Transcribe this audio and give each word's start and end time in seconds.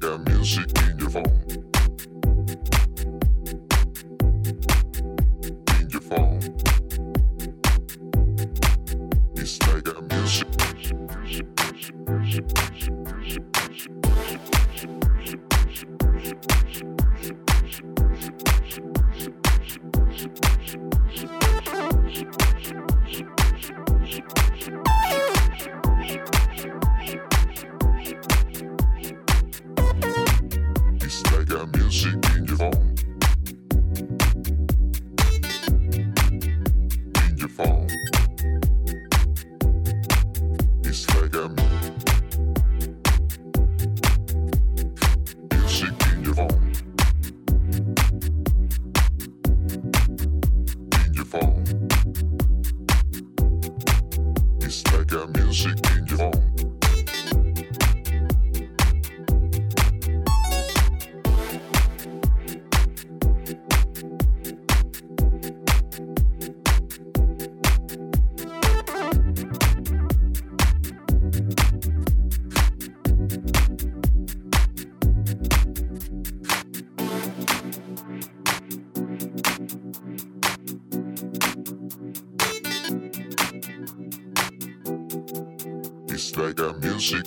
Got 0.00 0.28
music 0.28 0.70
in 0.90 0.98
your 0.98 1.10
phone. 1.10 1.77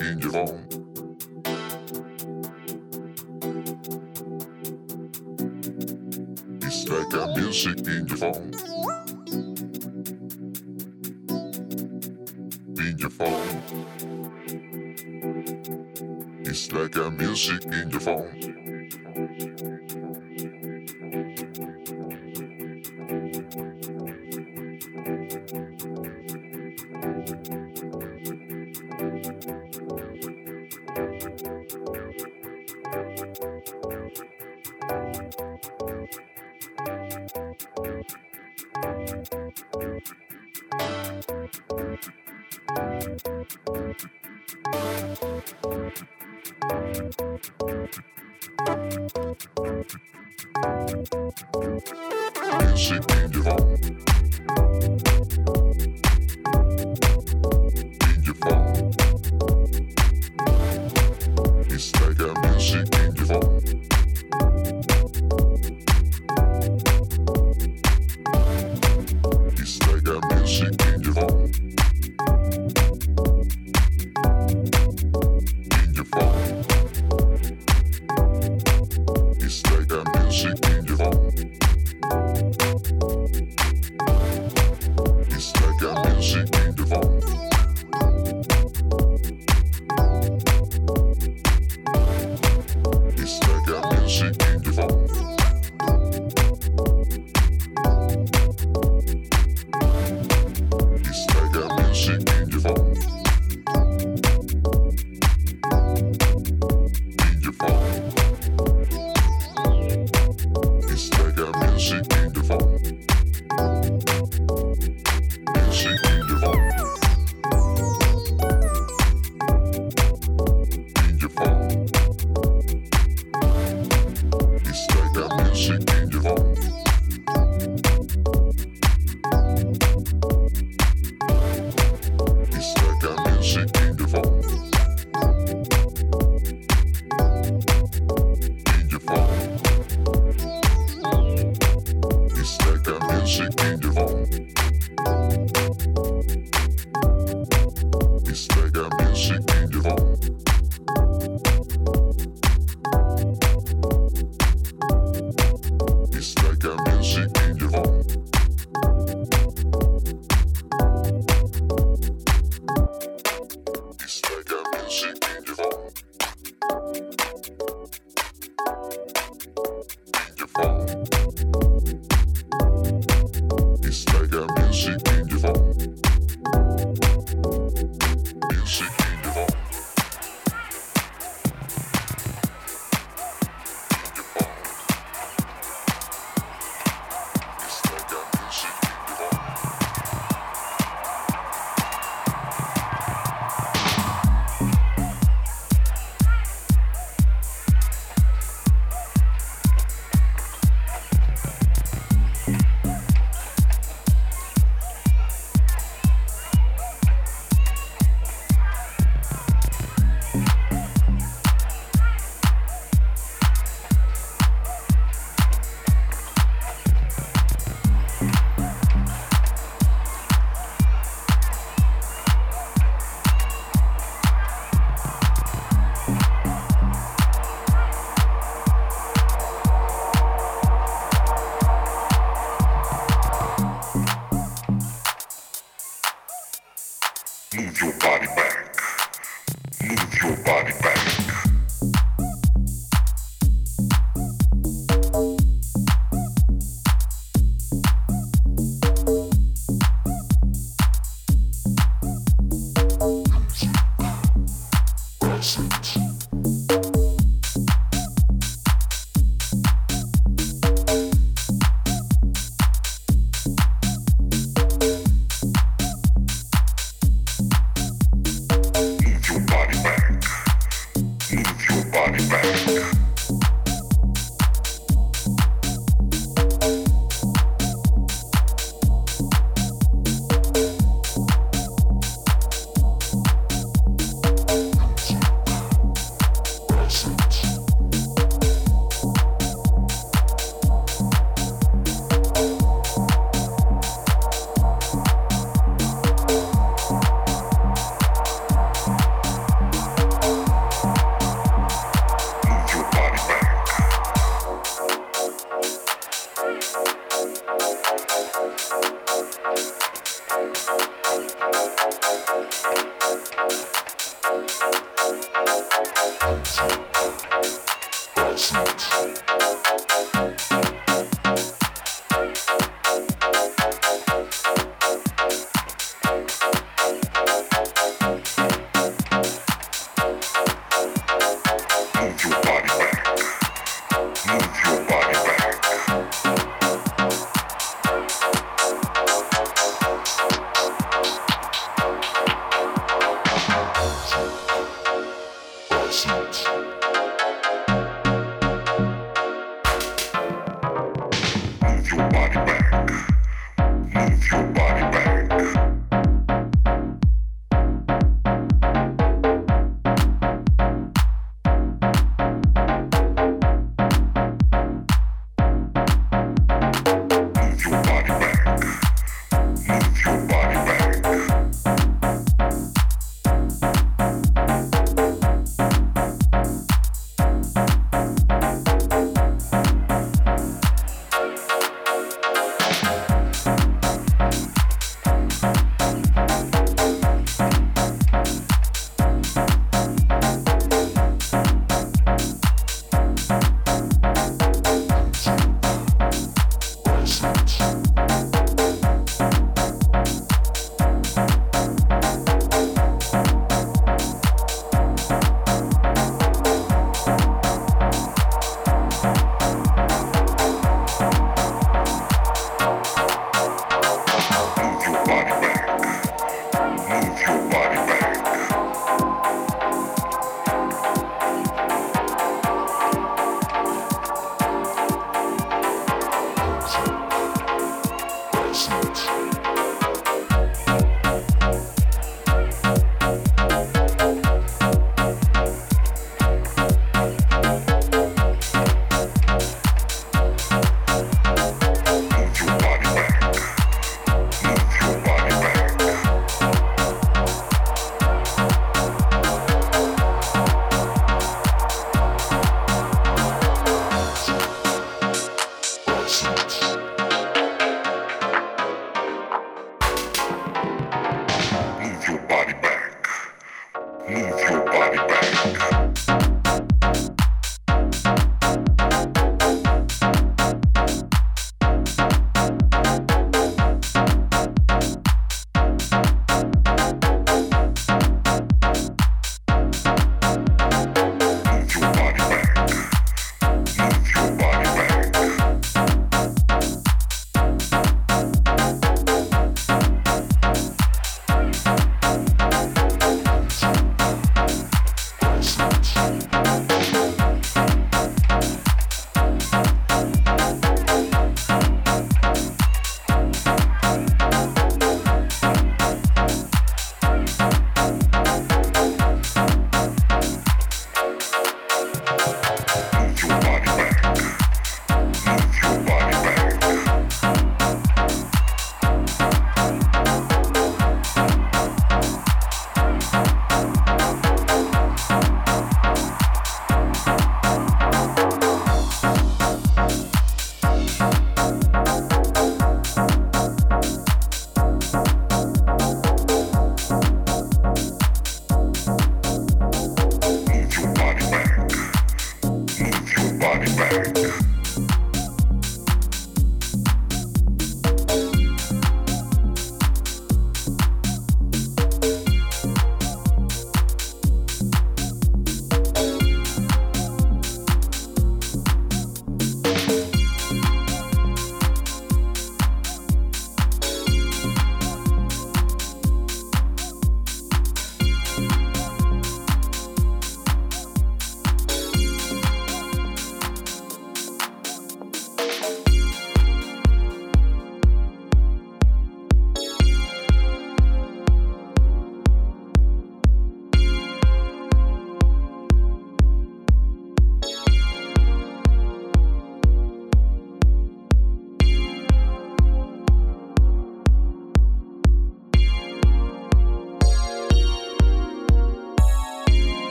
in 0.00 0.18
your 0.18 0.32
bones. 0.32 0.63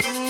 Mm-hmm. 0.00 0.27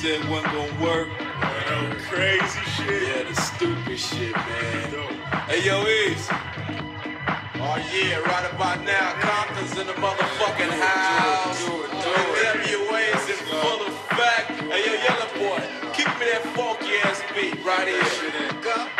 Said 0.00 0.26
wasn't 0.30 0.54
gonna 0.54 0.82
work. 0.82 1.08
That 1.18 1.98
crazy 2.08 2.60
shit. 2.72 3.02
Yeah, 3.02 3.28
the 3.28 3.34
stupid 3.34 3.98
shit, 3.98 4.34
man. 4.34 4.96
Hey 5.44 5.62
yo, 5.66 5.84
Eazy. 5.84 6.32
Oh 7.60 7.76
yeah, 7.92 8.20
right 8.20 8.50
about 8.50 8.82
now, 8.82 9.12
Compton's 9.20 9.78
in 9.78 9.86
the 9.86 9.92
motherfucking 9.92 10.72
house. 10.72 11.66
Do 11.66 11.84
it, 11.84 11.90
do 11.90 12.12
it, 12.32 12.64
NWA's 12.64 13.28
in 13.28 13.44
full 13.44 13.88
effect. 13.88 14.48
Hey 14.72 14.86
yo, 14.86 14.94
Yella 15.04 15.28
boy, 15.36 15.92
keep 15.92 16.08
me 16.18 16.32
that 16.32 16.44
funky 16.56 16.96
ass 17.04 17.20
beat 17.34 17.62
right 17.62 17.86
here. 17.86 18.99